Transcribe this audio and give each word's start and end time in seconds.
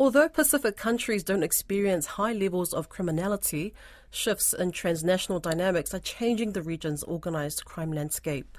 Although 0.00 0.30
Pacific 0.30 0.78
countries 0.78 1.22
don't 1.22 1.42
experience 1.42 2.16
high 2.16 2.32
levels 2.32 2.72
of 2.72 2.88
criminality, 2.88 3.74
shifts 4.10 4.54
in 4.54 4.72
transnational 4.72 5.40
dynamics 5.40 5.92
are 5.92 5.98
changing 5.98 6.52
the 6.52 6.62
region's 6.62 7.02
organized 7.02 7.66
crime 7.66 7.92
landscape. 7.92 8.56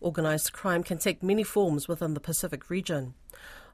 Organized 0.00 0.54
crime 0.54 0.82
can 0.82 0.96
take 0.96 1.22
many 1.22 1.42
forms 1.42 1.86
within 1.86 2.14
the 2.14 2.18
Pacific 2.18 2.70
region. 2.70 3.12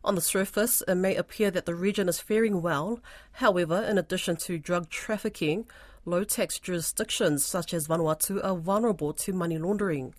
On 0.02 0.16
the 0.16 0.20
surface, 0.20 0.82
it 0.88 0.96
may 0.96 1.14
appear 1.14 1.52
that 1.52 1.64
the 1.64 1.76
region 1.76 2.08
is 2.08 2.18
faring 2.18 2.60
well. 2.60 2.98
However, 3.34 3.80
in 3.84 3.98
addition 3.98 4.34
to 4.38 4.58
drug 4.58 4.90
trafficking, 4.90 5.70
low 6.04 6.24
tax 6.24 6.58
jurisdictions 6.58 7.44
such 7.44 7.72
as 7.72 7.86
Vanuatu 7.86 8.44
are 8.44 8.56
vulnerable 8.56 9.12
to 9.12 9.32
money 9.32 9.58
laundering. 9.58 10.12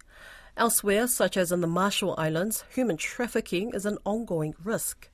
Elsewhere, 0.56 1.08
such 1.08 1.36
as 1.36 1.52
in 1.52 1.60
the 1.60 1.68
Marshall 1.68 2.16
Islands, 2.18 2.64
human 2.74 2.96
trafficking 2.96 3.74
is 3.74 3.86
an 3.86 3.98
ongoing 4.06 4.56
risk. 4.64 5.10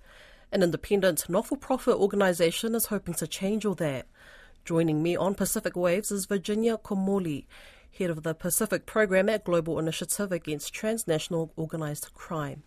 An 0.53 0.61
independent, 0.61 1.27
not 1.29 1.47
for 1.47 1.57
profit 1.57 1.95
organisation 1.95 2.75
is 2.75 2.85
hoping 2.85 3.15
to 3.15 3.25
change 3.25 3.65
all 3.65 3.73
that. 3.73 4.05
Joining 4.63 5.01
me 5.01 5.15
on 5.15 5.33
Pacific 5.33 5.75
Waves 5.75 6.11
is 6.11 6.27
Virginia 6.27 6.77
Comolli, 6.77 7.47
head 7.97 8.11
of 8.11 8.21
the 8.21 8.35
Pacific 8.35 8.85
Program 8.85 9.29
at 9.29 9.45
Global 9.45 9.79
Initiative 9.79 10.31
Against 10.31 10.71
Transnational 10.71 11.51
Organised 11.57 12.13
Crime. 12.13 12.61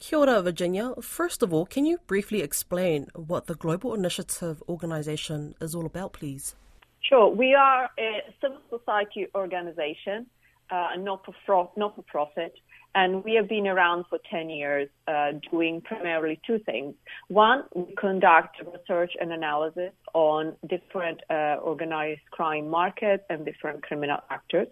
Kia 0.00 0.18
ora, 0.18 0.42
Virginia. 0.42 0.92
First 1.00 1.44
of 1.44 1.54
all, 1.54 1.66
can 1.66 1.86
you 1.86 1.98
briefly 2.08 2.42
explain 2.42 3.06
what 3.14 3.46
the 3.46 3.54
Global 3.54 3.94
Initiative 3.94 4.60
organisation 4.68 5.54
is 5.60 5.76
all 5.76 5.86
about, 5.86 6.12
please? 6.12 6.56
Sure. 7.00 7.28
We 7.28 7.54
are 7.54 7.90
a 7.96 8.22
civil 8.40 8.58
society 8.70 9.28
organisation, 9.36 10.26
uh, 10.70 10.88
not 10.98 11.24
for 11.44 11.70
not 11.76 11.96
for 11.96 12.02
profit, 12.02 12.54
and 12.94 13.22
we 13.24 13.34
have 13.34 13.48
been 13.48 13.66
around 13.66 14.06
for 14.08 14.18
10 14.30 14.50
years 14.50 14.88
uh, 15.06 15.32
doing 15.50 15.80
primarily 15.80 16.40
two 16.46 16.58
things. 16.58 16.94
One, 17.28 17.64
we 17.74 17.94
conduct 17.94 18.56
research 18.60 19.12
and 19.20 19.32
analysis 19.32 19.92
on 20.14 20.56
different 20.68 21.20
uh, 21.30 21.56
organized 21.62 22.22
crime 22.30 22.68
markets 22.68 23.24
and 23.30 23.44
different 23.44 23.82
criminal 23.82 24.18
actors. 24.30 24.68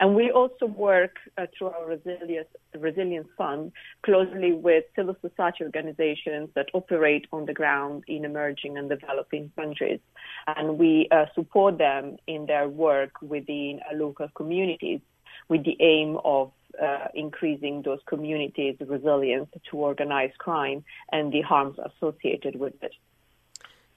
And 0.00 0.14
we 0.16 0.30
also 0.30 0.66
work 0.66 1.16
uh, 1.38 1.46
through 1.56 1.68
our 1.68 1.86
resilience, 1.86 2.48
resilience 2.76 3.28
fund 3.38 3.72
closely 4.04 4.52
with 4.52 4.84
civil 4.96 5.16
society 5.20 5.64
organizations 5.64 6.50
that 6.56 6.66
operate 6.74 7.26
on 7.32 7.46
the 7.46 7.54
ground 7.54 8.02
in 8.08 8.24
emerging 8.24 8.76
and 8.76 8.88
developing 8.88 9.52
countries. 9.56 10.00
And 10.46 10.78
we 10.78 11.08
uh, 11.12 11.26
support 11.34 11.78
them 11.78 12.16
in 12.26 12.46
their 12.46 12.68
work 12.68 13.12
within 13.22 13.80
uh, 13.88 13.96
local 13.96 14.28
communities 14.34 15.00
with 15.48 15.64
the 15.64 15.76
aim 15.80 16.18
of 16.24 16.52
uh, 16.82 17.06
increasing 17.14 17.82
those 17.82 18.00
communities' 18.06 18.76
resilience 18.86 19.48
to 19.70 19.76
organized 19.76 20.38
crime 20.38 20.84
and 21.12 21.32
the 21.32 21.40
harms 21.42 21.78
associated 21.78 22.56
with 22.56 22.74
it. 22.82 22.92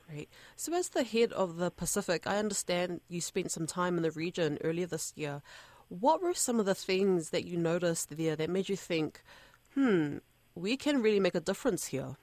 Great. 0.09 0.29
So, 0.55 0.73
as 0.73 0.89
the 0.89 1.03
head 1.03 1.33
of 1.33 1.57
the 1.57 1.69
Pacific, 1.69 2.25
I 2.25 2.37
understand 2.37 3.01
you 3.09 3.19
spent 3.19 3.51
some 3.51 3.67
time 3.67 3.97
in 3.97 4.03
the 4.03 4.11
region 4.11 4.57
earlier 4.63 4.85
this 4.85 5.11
year. 5.15 5.41
What 5.89 6.21
were 6.21 6.33
some 6.33 6.59
of 6.59 6.65
the 6.65 6.75
things 6.75 7.31
that 7.31 7.45
you 7.45 7.57
noticed 7.57 8.15
there 8.17 8.35
that 8.35 8.49
made 8.49 8.69
you 8.69 8.75
think, 8.75 9.21
hmm, 9.73 10.17
we 10.55 10.77
can 10.77 11.01
really 11.01 11.19
make 11.19 11.35
a 11.35 11.41
difference 11.41 11.87
here? 11.87 12.15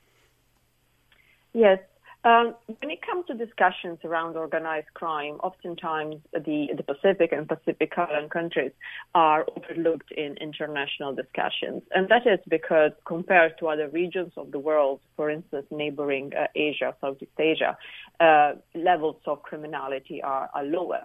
Yes, 1.53 1.79
um, 2.25 2.55
when 2.81 2.91
it 2.91 3.01
comes 3.03 3.27
to 3.27 3.35
discussions 3.35 3.99
around 4.03 4.37
organized 4.37 4.93
crime, 4.95 5.35
oftentimes 5.43 6.17
the, 6.33 6.69
the 6.75 6.83
Pacific 6.83 7.33
and 7.33 7.47
Pacific 7.47 7.93
Island 7.97 8.31
countries 8.31 8.73
are 9.15 9.47
overlooked 9.57 10.11
in 10.11 10.37
international 10.39 11.15
discussions. 11.15 11.83
And 11.95 12.09
that 12.09 12.27
is 12.27 12.41
because 12.49 12.93
compared 13.07 13.59
to 13.59 13.69
other 13.69 13.89
regions 13.89 14.33
of 14.39 14.53
the 14.53 14.59
world, 14.59 15.01
for 15.17 15.31
instance, 15.31 15.67
neighboring 15.71 16.33
uh, 16.35 16.47
Asia, 16.55 16.95
Southeast 17.01 17.33
Asia, 17.39 17.77
uh, 18.21 18.53
levels 18.75 19.17
of 19.27 19.43
criminality 19.43 20.23
are, 20.23 20.49
are 20.55 20.65
lower. 20.65 21.03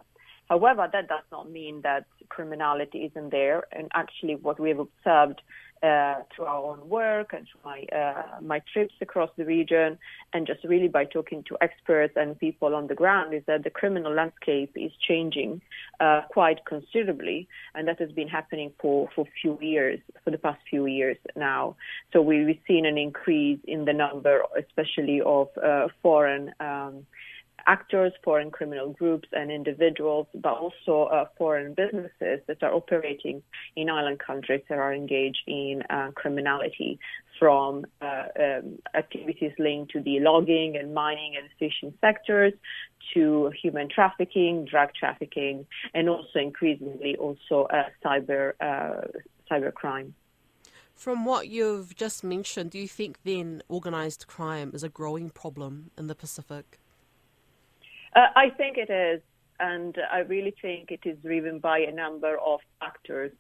However, 0.49 0.89
that 0.91 1.07
does 1.07 1.23
not 1.31 1.51
mean 1.51 1.81
that 1.83 2.05
criminality 2.29 2.99
isn't 2.99 3.29
there. 3.29 3.63
And 3.71 3.87
actually, 3.93 4.35
what 4.35 4.59
we 4.59 4.69
have 4.69 4.79
observed 4.79 5.41
uh, 5.83 6.15
through 6.35 6.45
our 6.45 6.63
own 6.71 6.89
work 6.89 7.33
and 7.33 7.47
through 7.47 7.61
my 7.63 7.83
uh, 7.95 8.41
my 8.41 8.61
trips 8.73 8.93
across 9.01 9.29
the 9.37 9.45
region, 9.45 9.97
and 10.33 10.45
just 10.45 10.63
really 10.63 10.87
by 10.87 11.05
talking 11.05 11.43
to 11.43 11.57
experts 11.61 12.13
and 12.15 12.37
people 12.39 12.75
on 12.75 12.87
the 12.87 12.95
ground, 12.95 13.33
is 13.33 13.43
that 13.47 13.63
the 13.63 13.69
criminal 13.69 14.13
landscape 14.13 14.71
is 14.75 14.91
changing 15.07 15.61
uh, 15.99 16.21
quite 16.29 16.65
considerably, 16.65 17.47
and 17.75 17.87
that 17.87 17.99
has 17.99 18.11
been 18.11 18.27
happening 18.27 18.71
for 18.79 19.09
for 19.15 19.25
few 19.41 19.57
years, 19.61 19.99
for 20.23 20.31
the 20.31 20.37
past 20.37 20.59
few 20.69 20.85
years 20.85 21.17
now. 21.35 21.75
So 22.11 22.21
we, 22.21 22.45
we've 22.45 22.59
seen 22.67 22.85
an 22.85 22.97
increase 22.97 23.59
in 23.65 23.85
the 23.85 23.93
number, 23.93 24.43
especially 24.57 25.21
of 25.21 25.47
uh, 25.57 25.87
foreign. 26.01 26.53
Um, 26.59 27.05
actors, 27.67 28.13
foreign 28.23 28.51
criminal 28.51 28.91
groups 28.91 29.27
and 29.31 29.51
individuals, 29.51 30.27
but 30.33 30.53
also 30.53 31.09
uh, 31.11 31.25
foreign 31.37 31.73
businesses 31.73 32.39
that 32.47 32.61
are 32.61 32.73
operating 32.73 33.41
in 33.75 33.89
island 33.89 34.19
countries 34.19 34.61
that 34.69 34.77
are 34.77 34.93
engaged 34.93 35.43
in 35.47 35.83
uh, 35.89 36.11
criminality 36.15 36.99
from 37.39 37.85
uh, 38.01 38.23
um, 38.39 38.79
activities 38.95 39.53
linked 39.57 39.91
to 39.91 40.01
the 40.01 40.19
logging 40.19 40.75
and 40.75 40.93
mining 40.93 41.35
and 41.37 41.49
fishing 41.57 41.93
sectors 42.01 42.53
to 43.13 43.51
human 43.61 43.87
trafficking, 43.89 44.65
drug 44.65 44.89
trafficking, 44.93 45.65
and 45.93 46.09
also 46.09 46.39
increasingly 46.39 47.15
also 47.15 47.67
uh, 47.71 47.83
cyber 48.03 48.53
uh, 48.59 49.01
cyber 49.49 49.73
crime. 49.73 50.13
From 50.93 51.23
what 51.23 51.47
you've 51.47 51.95
just 51.95 52.25
mentioned, 52.25 52.71
do 52.71 52.77
you 52.77 52.87
think 52.87 53.19
then 53.23 53.63
organized 53.69 54.27
crime 54.27 54.71
is 54.73 54.83
a 54.83 54.89
growing 54.89 55.29
problem 55.29 55.91
in 55.97 56.07
the 56.07 56.13
Pacific? 56.13 56.77
Uh, 58.15 58.27
I 58.35 58.49
think 58.49 58.77
it 58.77 58.89
is, 58.89 59.21
and 59.59 59.95
I 60.11 60.19
really 60.19 60.55
think 60.61 60.91
it 60.91 61.01
is 61.05 61.17
driven 61.19 61.59
by 61.59 61.79
a 61.79 61.91
number 61.91 62.37
of 62.37 62.59
factors. 62.79 63.31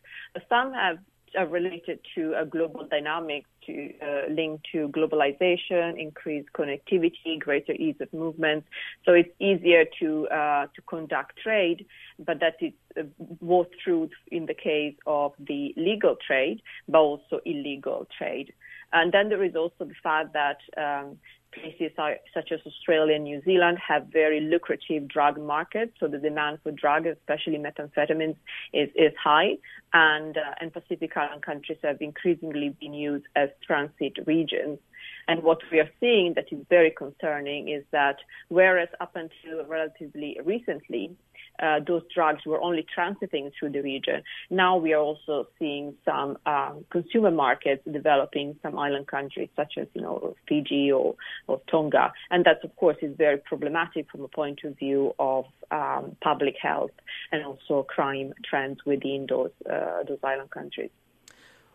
Some 0.49 0.73
have 0.73 0.99
are 1.37 1.47
related 1.47 1.99
to 2.15 2.33
a 2.39 2.45
global 2.45 2.87
dynamic 2.89 3.45
to 3.65 3.93
uh, 4.01 4.31
linked 4.31 4.65
to 4.71 4.89
globalization, 4.89 5.99
increased 5.99 6.49
connectivity, 6.53 7.39
greater 7.39 7.73
ease 7.73 7.95
of 7.99 8.11
movement. 8.13 8.63
So 9.05 9.13
it's 9.13 9.29
easier 9.39 9.85
to 9.99 10.27
uh, 10.27 10.67
to 10.75 10.81
conduct 10.87 11.37
trade, 11.43 11.85
but 12.17 12.39
that 12.39 12.55
is 12.61 12.73
uh, 12.97 13.03
both 13.41 13.67
true 13.83 14.09
in 14.31 14.45
the 14.45 14.53
case 14.53 14.95
of 15.05 15.33
the 15.39 15.73
legal 15.77 16.15
trade, 16.25 16.61
but 16.87 16.99
also 16.99 17.39
illegal 17.45 18.07
trade. 18.17 18.53
And 18.91 19.11
then 19.11 19.29
there 19.29 19.43
is 19.43 19.55
also 19.55 19.85
the 19.85 19.93
fact 20.01 20.33
that 20.33 20.57
um, 20.77 21.17
places 21.51 21.91
such 22.33 22.51
as 22.51 22.59
Australia 22.65 23.15
and 23.15 23.23
New 23.23 23.41
Zealand 23.43 23.77
have 23.85 24.07
very 24.07 24.39
lucrative 24.39 25.07
drug 25.07 25.39
markets, 25.39 25.93
so 25.99 26.07
the 26.07 26.17
demand 26.17 26.59
for 26.63 26.71
drugs, 26.71 27.07
especially 27.07 27.57
methamphetamines, 27.57 28.35
is, 28.73 28.89
is 28.95 29.13
high, 29.21 29.57
and 29.93 30.37
uh, 30.37 30.55
and 30.61 30.71
Pacific 30.71 31.15
Island 31.15 31.41
countries 31.41 31.79
have 31.83 32.01
increasingly 32.01 32.69
been 32.79 32.93
used 32.93 33.25
as 33.35 33.49
transit 33.65 34.13
regions. 34.25 34.79
And 35.27 35.43
what 35.43 35.59
we 35.71 35.79
are 35.79 35.89
seeing 35.99 36.33
that 36.35 36.51
is 36.51 36.65
very 36.69 36.91
concerning 36.91 37.69
is 37.69 37.83
that 37.91 38.17
whereas 38.49 38.89
up 38.99 39.15
until 39.15 39.65
relatively 39.65 40.39
recently, 40.43 41.15
uh, 41.61 41.79
those 41.85 42.03
drugs 42.13 42.45
were 42.45 42.61
only 42.61 42.85
transiting 42.95 43.51
through 43.57 43.71
the 43.71 43.81
region. 43.81 44.21
Now 44.49 44.77
we 44.77 44.93
are 44.93 45.01
also 45.01 45.47
seeing 45.57 45.95
some 46.05 46.37
um, 46.45 46.85
consumer 46.91 47.31
markets 47.31 47.83
developing 47.91 48.49
in 48.49 48.59
some 48.61 48.77
island 48.77 49.07
countries 49.07 49.49
such 49.55 49.73
as 49.77 49.87
you 49.93 50.01
know 50.01 50.35
Fiji 50.47 50.91
or, 50.91 51.15
or 51.47 51.61
Tonga, 51.69 52.11
and 52.31 52.45
that 52.45 52.63
of 52.63 52.75
course 52.75 52.97
is 53.01 53.15
very 53.17 53.37
problematic 53.37 54.09
from 54.11 54.21
a 54.21 54.27
point 54.27 54.59
of 54.63 54.77
view 54.77 55.13
of 55.19 55.45
um, 55.71 56.15
public 56.21 56.55
health 56.61 56.91
and 57.31 57.43
also 57.45 57.83
crime 57.83 58.33
trends 58.43 58.79
within 58.85 59.27
those 59.29 59.51
uh, 59.69 60.03
those 60.07 60.19
island 60.23 60.51
countries. 60.51 60.91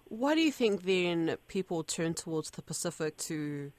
Why 0.09 0.35
do 0.35 0.41
you 0.41 0.53
think 0.53 0.83
then 0.83 1.37
people 1.49 1.83
turn 1.83 2.15
towards 2.15 2.51
the 2.51 2.63
Pacific 2.63 3.17
to 3.19 3.73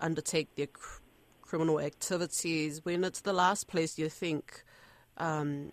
undertake 0.00 0.54
their 0.56 0.66
cr- 0.66 1.00
criminal 1.42 1.78
activities 1.78 2.80
when 2.84 3.04
it's 3.04 3.20
the 3.20 3.32
last 3.32 3.68
place 3.68 3.98
you 3.98 4.08
think 4.08 4.64
um, 5.18 5.72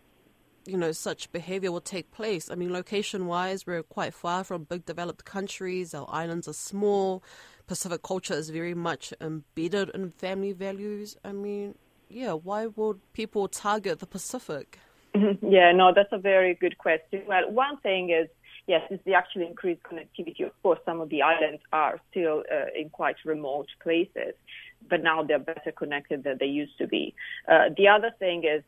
you 0.65 0.77
know, 0.77 0.91
such 0.91 1.31
behavior 1.31 1.71
will 1.71 1.81
take 1.81 2.11
place. 2.11 2.49
I 2.51 2.55
mean, 2.55 2.71
location 2.71 3.25
wise, 3.25 3.65
we're 3.65 3.83
quite 3.83 4.13
far 4.13 4.43
from 4.43 4.63
big 4.63 4.85
developed 4.85 5.25
countries. 5.25 5.93
Our 5.93 6.07
islands 6.09 6.47
are 6.47 6.53
small. 6.53 7.23
Pacific 7.67 8.01
culture 8.03 8.33
is 8.33 8.49
very 8.49 8.73
much 8.73 9.13
embedded 9.21 9.89
in 9.89 10.11
family 10.11 10.53
values. 10.53 11.17
I 11.23 11.31
mean, 11.31 11.75
yeah, 12.09 12.33
why 12.33 12.67
would 12.67 12.99
people 13.13 13.47
target 13.47 13.99
the 13.99 14.07
Pacific? 14.07 14.79
Yeah, 15.41 15.71
no, 15.71 15.91
that's 15.93 16.11
a 16.11 16.19
very 16.19 16.53
good 16.53 16.77
question. 16.77 17.23
Well, 17.27 17.51
one 17.51 17.77
thing 17.77 18.11
is, 18.11 18.27
yes, 18.67 18.81
is 18.91 18.99
the 19.05 19.15
actually 19.15 19.47
increased 19.47 19.81
connectivity. 19.81 20.45
Of 20.45 20.61
course, 20.61 20.79
some 20.85 21.01
of 21.01 21.09
the 21.09 21.23
islands 21.23 21.61
are 21.73 21.99
still 22.11 22.43
uh, 22.51 22.67
in 22.79 22.89
quite 22.89 23.15
remote 23.25 23.67
places, 23.81 24.35
but 24.87 25.01
now 25.01 25.23
they're 25.23 25.39
better 25.39 25.71
connected 25.75 26.23
than 26.23 26.37
they 26.39 26.45
used 26.45 26.77
to 26.77 26.87
be. 26.87 27.15
Uh, 27.47 27.69
the 27.75 27.87
other 27.87 28.11
thing 28.19 28.43
is 28.43 28.63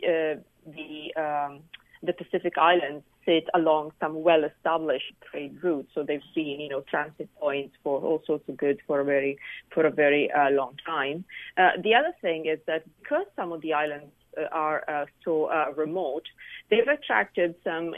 the 0.00 1.20
um, 1.20 1.60
the 2.02 2.12
Pacific 2.12 2.54
Islands 2.56 3.04
sit 3.24 3.44
along 3.54 3.92
some 4.00 4.22
well-established 4.22 5.12
trade 5.30 5.58
routes, 5.62 5.90
so 5.94 6.02
they've 6.02 6.22
been, 6.34 6.60
you 6.60 6.68
know, 6.68 6.82
transit 6.88 7.28
points 7.38 7.74
for 7.82 8.00
all 8.00 8.22
sorts 8.26 8.48
of 8.48 8.56
goods 8.56 8.80
for 8.86 9.00
a 9.00 9.04
very, 9.04 9.38
for 9.74 9.84
a 9.84 9.90
very 9.90 10.30
uh, 10.30 10.50
long 10.50 10.74
time. 10.86 11.24
Uh, 11.56 11.70
the 11.82 11.94
other 11.94 12.12
thing 12.22 12.46
is 12.46 12.58
that 12.66 12.84
because 13.02 13.26
some 13.36 13.52
of 13.52 13.60
the 13.60 13.74
islands 13.74 14.12
uh, 14.38 14.44
are 14.52 14.84
uh, 14.88 15.04
so 15.24 15.46
uh, 15.46 15.72
remote, 15.76 16.22
they've 16.70 16.88
attracted 16.88 17.54
some 17.64 17.94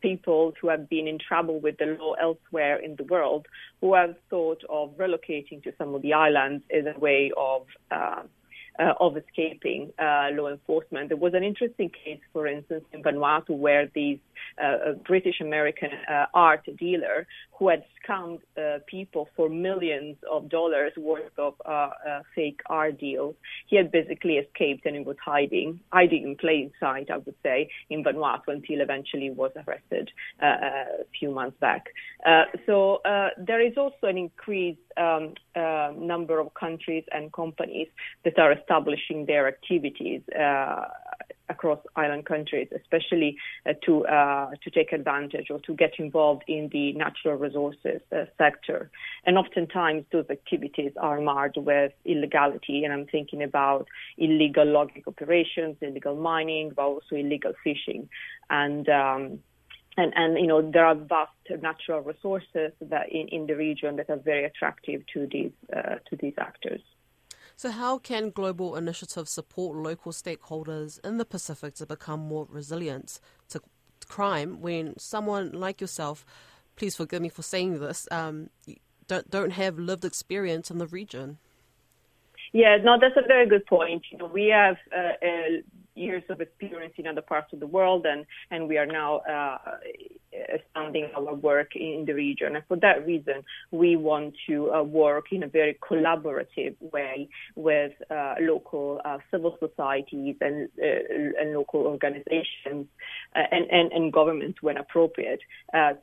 people 0.00 0.52
who 0.60 0.68
have 0.68 0.88
been 0.88 1.08
in 1.08 1.18
trouble 1.18 1.58
with 1.58 1.76
the 1.78 1.96
law 1.98 2.12
elsewhere 2.20 2.76
in 2.76 2.94
the 2.96 3.04
world 3.04 3.46
who 3.80 3.94
have 3.94 4.14
thought 4.30 4.62
of 4.68 4.96
relocating 4.96 5.60
to 5.64 5.72
some 5.76 5.94
of 5.94 6.02
the 6.02 6.12
islands 6.12 6.62
as 6.72 6.84
a 6.86 6.98
way 7.00 7.32
of 7.36 7.66
uh, 8.78 8.88
uh, 8.88 8.94
of 9.00 9.16
escaping 9.16 9.92
uh, 9.98 10.28
law 10.32 10.48
enforcement. 10.48 11.08
There 11.08 11.16
was 11.16 11.34
an 11.34 11.44
interesting 11.44 11.90
case, 11.90 12.20
for 12.32 12.46
instance, 12.46 12.84
in 12.92 13.02
Vanuatu, 13.02 13.50
where 13.50 13.88
these 13.94 14.18
uh, 14.62 14.92
British 15.06 15.40
American 15.40 15.90
uh, 16.10 16.26
art 16.34 16.66
dealer 16.78 17.26
who 17.58 17.68
had 17.68 17.84
scammed 17.98 18.40
uh, 18.56 18.78
people 18.86 19.28
for 19.36 19.48
millions 19.48 20.16
of 20.30 20.48
dollars 20.48 20.92
worth 20.96 21.36
of 21.38 21.54
uh, 21.64 21.90
fake 22.34 22.60
art 22.66 22.98
deals. 22.98 23.34
He 23.66 23.76
had 23.76 23.90
basically 23.90 24.34
escaped 24.34 24.86
and 24.86 24.96
he 24.96 25.02
was 25.02 25.16
hiding, 25.24 25.80
hiding 25.92 26.22
in 26.22 26.36
plain 26.36 26.70
sight, 26.78 27.10
I 27.10 27.18
would 27.18 27.34
say, 27.42 27.68
in 27.90 28.04
Vanuatu 28.04 28.48
until 28.48 28.80
eventually 28.80 29.30
was 29.30 29.50
arrested 29.66 30.10
a 30.40 31.04
few 31.18 31.30
months 31.32 31.56
back. 31.60 31.86
so 32.66 33.00
there 33.38 33.60
is 33.60 33.76
also 33.76 34.06
an 34.06 34.18
increased 34.18 34.78
um, 34.96 35.34
number 36.06 36.38
of 36.38 36.54
countries 36.54 37.04
and 37.12 37.32
companies 37.32 37.88
that 38.24 38.38
are 38.38 38.52
establishing 38.68 39.26
their 39.26 39.48
activities 39.48 40.22
across 41.48 41.78
island 41.96 42.26
countries, 42.26 42.68
especially 42.74 43.36
uh, 43.66 43.72
to 43.84 44.06
uh, 44.06 44.50
to 44.62 44.70
take 44.70 44.92
advantage 44.92 45.46
or 45.50 45.58
to 45.60 45.74
get 45.74 45.92
involved 45.98 46.44
in 46.46 46.68
the 46.72 46.92
natural 46.92 47.36
resources 47.36 48.00
uh, 48.12 48.24
sector. 48.36 48.90
And 49.24 49.38
oftentimes 49.38 50.04
those 50.12 50.26
activities 50.30 50.92
are 51.00 51.20
marred 51.20 51.56
with 51.56 51.92
illegality, 52.04 52.84
and 52.84 52.92
I'm 52.92 53.06
thinking 53.06 53.42
about 53.42 53.88
illegal 54.16 54.66
logging 54.66 55.04
operations, 55.06 55.76
illegal 55.80 56.16
mining, 56.16 56.72
but 56.74 56.82
also 56.82 57.16
illegal 57.16 57.52
fishing, 57.64 58.08
and 58.50 58.88
um, 58.88 59.38
and, 59.96 60.12
and 60.14 60.38
you 60.38 60.46
know 60.46 60.70
there 60.70 60.86
are 60.86 60.94
vast 60.94 61.32
natural 61.62 62.00
resources 62.00 62.72
that 62.80 63.10
in, 63.10 63.28
in 63.28 63.46
the 63.46 63.56
region 63.56 63.96
that 63.96 64.10
are 64.10 64.18
very 64.18 64.44
attractive 64.44 65.02
to 65.14 65.26
these 65.30 65.52
uh, 65.74 65.96
to 66.08 66.16
these 66.20 66.34
actors. 66.38 66.80
So, 67.58 67.72
how 67.72 67.98
can 67.98 68.30
global 68.30 68.76
initiatives 68.76 69.32
support 69.32 69.76
local 69.76 70.12
stakeholders 70.12 71.04
in 71.04 71.18
the 71.18 71.24
Pacific 71.24 71.74
to 71.74 71.86
become 71.86 72.20
more 72.20 72.46
resilient 72.48 73.18
to 73.48 73.60
crime 74.06 74.60
when 74.60 74.96
someone 74.96 75.50
like 75.50 75.80
yourself, 75.80 76.24
please 76.76 76.94
forgive 76.94 77.20
me 77.20 77.28
for 77.28 77.42
saying 77.42 77.80
this, 77.80 78.06
um, 78.12 78.50
don't, 79.08 79.28
don't 79.28 79.50
have 79.50 79.76
lived 79.76 80.04
experience 80.04 80.70
in 80.70 80.78
the 80.78 80.86
region? 80.86 81.38
Yeah, 82.52 82.76
no, 82.80 82.96
that's 82.96 83.16
a 83.16 83.26
very 83.26 83.48
good 83.48 83.66
point. 83.66 84.04
You 84.12 84.18
know, 84.18 84.26
we 84.26 84.46
have 84.54 84.76
uh, 84.96 85.26
uh, 85.26 85.62
years 85.96 86.22
of 86.28 86.40
experience 86.40 86.94
in 86.96 87.08
other 87.08 87.22
parts 87.22 87.52
of 87.52 87.58
the 87.58 87.66
world, 87.66 88.06
and, 88.06 88.24
and 88.52 88.68
we 88.68 88.78
are 88.78 88.86
now 88.86 89.16
uh, 89.28 89.58
expanding 90.48 91.08
our 91.16 91.34
work 91.34 91.74
in 91.74 92.04
the 92.06 92.14
region. 92.14 92.56
And 92.56 92.64
for 92.66 92.76
that 92.78 93.06
reason, 93.06 93.44
we 93.70 93.96
want 93.96 94.34
to 94.48 94.72
uh, 94.72 94.82
work 94.82 95.26
in 95.32 95.42
a 95.42 95.48
very 95.48 95.78
collaborative 95.88 96.74
way 96.80 97.28
with 97.54 97.92
uh, 98.10 98.34
local 98.40 99.00
uh, 99.04 99.18
civil 99.30 99.56
societies 99.60 100.36
and, 100.40 100.68
uh, 100.82 101.40
and 101.40 101.52
local 101.54 101.80
organizations 101.80 102.86
uh, 103.36 103.42
and, 103.50 103.70
and, 103.70 103.92
and, 103.92 104.12
governments 104.12 104.58
when 104.62 104.78
appropriate 104.78 105.40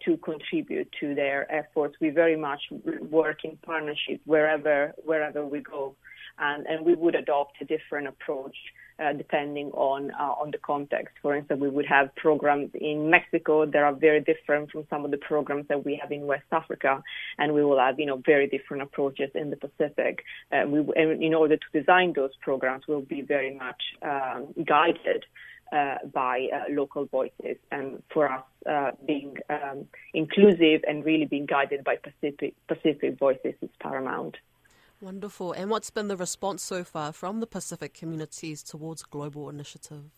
to 0.06 0.18
contribute 0.18 0.88
to 1.00 1.16
their 1.16 1.52
efforts. 1.52 1.96
We 2.00 2.10
very 2.10 2.38
much 2.38 2.62
work 3.10 3.44
in 3.44 3.58
partnership 3.58 4.22
wherever 4.26 4.94
wherever 5.04 5.46
we 5.46 5.62
go, 5.62 5.96
and, 6.40 6.66
and 6.68 6.86
we 6.86 6.96
would 6.96 7.16
adopt 7.16 7.62
a 7.62 7.66
different 7.66 8.08
approach 8.08 8.56
uh, 8.98 9.14
depending 9.14 9.72
on 9.72 10.12
uh, 10.12 10.34
on 10.42 10.52
the 10.52 10.58
context. 10.58 11.16
For 11.22 11.36
instance, 11.36 11.60
we 11.60 11.70
would 11.70 11.86
have 11.86 12.16
programs 12.16 12.72
in 12.74 13.10
Mexico 13.10 13.66
that 13.66 13.84
are 13.84 13.94
very 13.94 14.22
different 14.22 14.72
from 14.72 14.86
some 14.90 15.04
of 15.04 15.12
the 15.12 15.18
programs 15.18 15.68
that 15.68 15.84
we 15.86 16.00
have 16.02 16.12
in 16.12 16.26
West 16.28 16.46
Africa, 16.52 17.04
and 17.38 17.54
we 17.54 17.64
will 17.64 17.80
have 17.80 18.00
you 18.00 18.06
know 18.06 18.22
very 18.26 18.48
different 18.48 18.84
approaches 18.84 19.30
in 19.36 19.50
the 19.50 19.58
Pacific. 19.58 20.24
Uh, 20.52 20.66
we, 20.68 20.80
in 20.96 21.34
order 21.34 21.58
to 21.58 21.80
design 21.80 22.14
those 22.16 22.32
programs, 22.42 22.84
we'll 22.88 23.02
be 23.02 23.22
very 23.22 23.54
much 23.56 23.82
um, 24.02 24.54
guided. 24.66 25.26
Uh, 25.72 25.98
by 26.14 26.48
uh, 26.54 26.66
local 26.70 27.06
voices, 27.06 27.58
and 27.72 28.02
for 28.14 28.32
us, 28.32 28.44
uh, 28.70 28.92
being 29.08 29.36
um, 29.50 29.88
inclusive 30.14 30.82
and 30.88 31.04
really 31.04 31.26
being 31.26 31.48
guided 31.48 31.84
by 31.84 31.96
Pacific 31.96 32.54
Pacific 32.68 33.18
voices 33.18 33.56
is 33.64 33.70
paramount. 33.80 34.38
Wonderful. 35.02 35.52
And 35.52 35.70
what's 35.70 35.90
been 35.90 36.08
the 36.08 36.18
response 36.18 36.64
so 36.64 36.84
far 36.84 37.12
from 37.12 37.40
the 37.40 37.48
Pacific 37.48 37.94
communities 37.94 38.64
towards 38.64 39.04
Global 39.04 39.50
Initiative? 39.50 40.12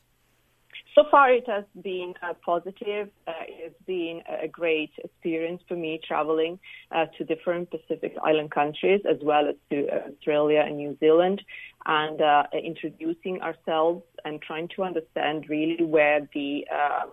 So 0.97 1.03
far, 1.11 1.31
it 1.31 1.47
has 1.47 1.63
been 1.83 2.15
uh, 2.23 2.33
positive. 2.43 3.09
Uh, 3.27 3.33
it's 3.47 3.79
been 3.85 4.21
a 4.27 4.47
great 4.47 4.89
experience 5.03 5.61
for 5.67 5.75
me 5.75 5.99
traveling 6.07 6.59
uh, 6.91 7.05
to 7.17 7.23
different 7.23 7.69
Pacific 7.69 8.15
Island 8.23 8.49
countries 8.49 9.01
as 9.07 9.17
well 9.21 9.47
as 9.47 9.55
to 9.69 9.87
Australia 9.89 10.63
and 10.65 10.77
New 10.77 10.97
Zealand 10.99 11.43
and 11.85 12.19
uh, 12.19 12.43
introducing 12.63 13.41
ourselves 13.41 14.03
and 14.25 14.41
trying 14.41 14.69
to 14.75 14.83
understand 14.83 15.45
really 15.49 15.83
where 15.83 16.27
the 16.33 16.65
uh, 16.73 17.05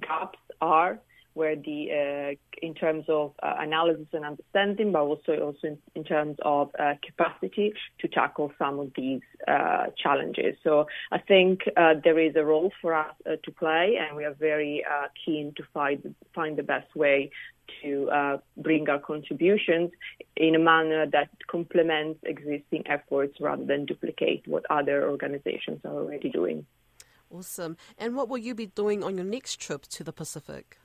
gaps 0.00 0.38
are 0.60 0.98
where 1.34 1.56
the 1.56 1.90
uh, 1.90 2.66
in 2.66 2.74
terms 2.74 3.04
of 3.08 3.32
uh, 3.42 3.54
analysis 3.58 4.06
and 4.12 4.24
understanding, 4.24 4.92
but 4.92 5.02
also 5.02 5.36
also 5.38 5.58
in, 5.64 5.78
in 5.94 6.04
terms 6.04 6.36
of 6.42 6.70
uh, 6.78 6.94
capacity 7.04 7.72
to 8.00 8.08
tackle 8.08 8.52
some 8.58 8.78
of 8.78 8.90
these 8.96 9.20
uh, 9.48 9.86
challenges. 9.96 10.56
So 10.64 10.86
I 11.12 11.18
think 11.18 11.60
uh, 11.76 11.94
there 12.02 12.18
is 12.18 12.34
a 12.36 12.44
role 12.44 12.72
for 12.80 12.94
us 12.94 13.14
uh, 13.26 13.36
to 13.44 13.50
play, 13.52 13.98
and 14.00 14.16
we 14.16 14.24
are 14.24 14.34
very 14.34 14.84
keen 15.24 15.52
to 15.56 15.62
find 15.72 16.14
find 16.34 16.56
the 16.56 16.62
best 16.62 16.94
way 16.94 17.30
to 17.82 18.40
bring 18.56 18.88
our 18.88 18.98
contributions 18.98 19.90
in 20.36 20.56
a 20.56 20.58
manner 20.58 21.06
that 21.06 21.28
complements 21.48 22.18
existing 22.24 22.82
efforts 22.86 23.40
rather 23.40 23.64
than 23.64 23.86
duplicate 23.86 24.42
what 24.46 24.64
other 24.70 25.08
organizations 25.08 25.80
are 25.84 25.94
already 25.94 26.30
doing. 26.30 26.66
Awesome. 27.30 27.76
And 27.96 28.16
what 28.16 28.28
will 28.28 28.38
you 28.38 28.54
be 28.54 28.66
doing 28.66 29.04
on 29.04 29.16
your 29.16 29.24
next 29.24 29.60
trip 29.60 29.82
to 29.82 30.02
the 30.02 30.12
Pacific? 30.12 30.78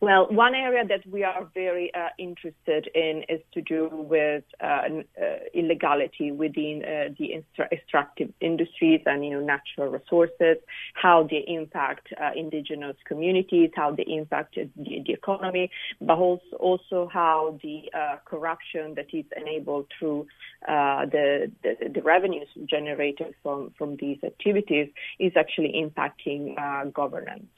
Well, 0.00 0.28
one 0.30 0.54
area 0.54 0.84
that 0.86 1.04
we 1.10 1.24
are 1.24 1.48
very 1.54 1.92
uh, 1.92 2.10
interested 2.18 2.88
in 2.94 3.24
is 3.28 3.40
to 3.52 3.60
do 3.60 3.90
with 3.92 4.44
uh, 4.62 4.64
uh, 4.64 5.24
illegality 5.52 6.30
within 6.30 6.84
uh, 6.84 7.14
the 7.18 7.42
extractive 7.72 8.32
industries 8.40 9.00
and 9.06 9.24
you 9.24 9.32
know 9.32 9.40
natural 9.40 9.90
resources, 9.90 10.58
how 10.94 11.26
they 11.28 11.44
impact 11.48 12.06
uh, 12.20 12.30
indigenous 12.36 12.94
communities, 13.08 13.70
how 13.74 13.90
they 13.90 14.04
impact 14.04 14.54
the, 14.54 14.70
the 14.76 15.12
economy, 15.12 15.68
but 16.00 16.16
also, 16.16 16.56
also 16.60 17.10
how 17.12 17.58
the 17.64 17.90
uh, 17.92 18.18
corruption 18.24 18.94
that 18.94 19.06
is 19.12 19.24
enabled 19.36 19.86
through 19.98 20.28
the, 20.64 21.50
the, 21.64 21.74
the 21.92 22.02
revenues 22.02 22.46
generated 22.66 23.34
from 23.42 23.72
from 23.76 23.96
these 23.96 24.18
activities 24.22 24.90
is 25.18 25.32
actually 25.36 25.74
impacting 25.74 26.54
governance. 26.92 27.48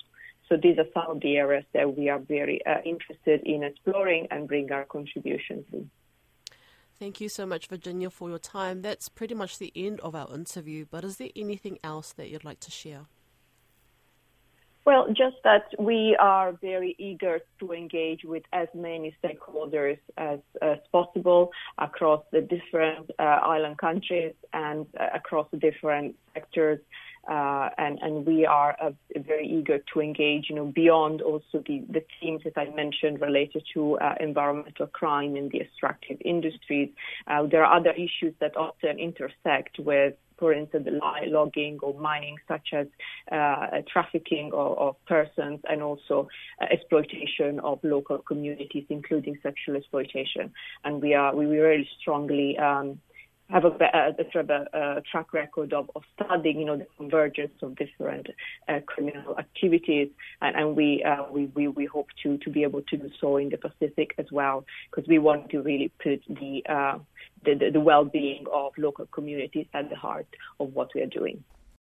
So 0.50 0.56
these 0.56 0.78
are 0.78 0.86
some 0.92 1.16
of 1.16 1.20
the 1.20 1.36
areas 1.36 1.64
that 1.74 1.96
we 1.96 2.08
are 2.08 2.18
very 2.18 2.60
uh, 2.66 2.80
interested 2.84 3.40
in 3.44 3.62
exploring 3.62 4.26
and 4.32 4.48
bring 4.48 4.70
our 4.72 4.84
contribution 4.84 5.64
in. 5.72 5.90
Thank 6.98 7.20
you 7.20 7.28
so 7.28 7.46
much, 7.46 7.68
Virginia, 7.68 8.10
for 8.10 8.28
your 8.28 8.40
time. 8.40 8.82
That's 8.82 9.08
pretty 9.08 9.34
much 9.34 9.58
the 9.58 9.72
end 9.76 10.00
of 10.00 10.14
our 10.14 10.28
interview, 10.34 10.86
but 10.90 11.04
is 11.04 11.16
there 11.18 11.30
anything 11.36 11.78
else 11.84 12.12
that 12.12 12.28
you'd 12.28 12.44
like 12.44 12.60
to 12.60 12.70
share? 12.70 13.06
Well, 14.84 15.06
just 15.08 15.36
that 15.44 15.66
we 15.78 16.16
are 16.18 16.52
very 16.60 16.96
eager 16.98 17.40
to 17.60 17.72
engage 17.72 18.24
with 18.24 18.42
as 18.52 18.66
many 18.74 19.14
stakeholders 19.22 19.98
as, 20.16 20.40
as 20.60 20.78
possible 20.90 21.52
across 21.78 22.24
the 22.32 22.40
different 22.40 23.10
uh, 23.18 23.22
island 23.22 23.78
countries 23.78 24.34
and 24.52 24.86
uh, 24.98 25.06
across 25.14 25.46
the 25.52 25.58
different 25.58 26.16
sectors 26.34 26.80
uh, 27.30 27.68
and, 27.78 27.98
and 28.02 28.26
we 28.26 28.44
are 28.44 28.76
uh, 28.82 28.90
very 29.16 29.46
eager 29.46 29.78
to 29.94 30.00
engage, 30.00 30.46
you 30.50 30.56
know, 30.56 30.66
beyond 30.66 31.22
also 31.22 31.62
the, 31.66 31.84
the 31.88 32.04
themes 32.20 32.42
that 32.44 32.58
I 32.58 32.74
mentioned 32.74 33.20
related 33.20 33.62
to 33.74 33.98
uh, 33.98 34.14
environmental 34.18 34.88
crime 34.88 35.36
in 35.36 35.48
the 35.48 35.60
extractive 35.60 36.18
industries. 36.24 36.90
Uh, 37.28 37.46
there 37.46 37.64
are 37.64 37.78
other 37.78 37.92
issues 37.92 38.34
that 38.40 38.56
often 38.56 38.98
intersect 38.98 39.78
with 39.78 40.14
for 40.40 40.54
instance, 40.54 40.88
logging 41.26 41.78
or 41.82 41.92
mining, 42.00 42.36
such 42.48 42.70
as 42.72 42.86
uh, 43.30 43.82
trafficking 43.92 44.50
of, 44.54 44.78
of, 44.78 44.96
persons 45.06 45.60
and 45.68 45.82
also 45.82 46.28
uh, 46.60 46.64
exploitation 46.72 47.60
of 47.60 47.78
local 47.82 48.16
communities, 48.18 48.84
including 48.88 49.36
sexual 49.42 49.76
exploitation. 49.76 50.50
And 50.82 51.02
we 51.02 51.12
are 51.12 51.36
we 51.36 51.44
really 51.44 51.86
strongly 52.00 52.56
um, 52.56 52.98
have 53.50 53.64
a, 53.64 53.68
a, 53.68 54.32
sort 54.32 54.48
of 54.48 54.50
a, 54.50 54.78
a, 54.78 55.02
track 55.10 55.32
record 55.32 55.72
of, 55.72 55.90
of 55.96 56.02
studying, 56.14 56.60
you 56.60 56.66
know, 56.66 56.76
the 56.76 56.86
convergence 56.96 57.52
of 57.62 57.76
different 57.76 58.28
uh, 58.68 58.80
criminal 58.86 59.38
activities, 59.38 60.08
and, 60.40 60.56
and 60.56 60.76
we, 60.76 61.02
uh, 61.04 61.24
we, 61.30 61.46
we 61.46 61.68
we 61.68 61.84
hope 61.86 62.08
to 62.22 62.38
to 62.38 62.50
be 62.50 62.62
able 62.62 62.82
to 62.82 62.96
do 62.96 63.10
so 63.20 63.36
in 63.36 63.48
the 63.48 63.56
Pacific 63.56 64.14
as 64.18 64.26
well, 64.30 64.64
because 64.90 65.08
we 65.08 65.18
want 65.18 65.50
to 65.50 65.62
really 65.62 65.90
put 66.02 66.22
the, 66.28 66.62
uh, 66.68 66.98
the 67.44 67.54
the, 67.54 67.70
the 67.72 67.80
well-being 67.80 68.44
of 68.52 68.72
local 68.78 69.06
communities 69.06 69.66
at 69.74 69.90
the 69.90 69.96
heart 69.96 70.26
of 70.58 70.72
what 70.72 70.90
we 70.94 71.02
are 71.02 71.06
doing. 71.06 71.42